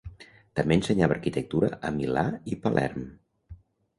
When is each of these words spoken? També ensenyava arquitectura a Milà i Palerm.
També 0.59 0.77
ensenyava 0.79 1.15
arquitectura 1.17 1.69
a 1.89 1.91
Milà 1.99 2.25
i 2.55 2.57
Palerm. 2.65 3.07